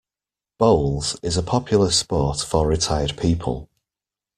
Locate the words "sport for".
1.91-2.67